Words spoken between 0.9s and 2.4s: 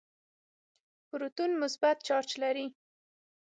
پروتون مثبت چارج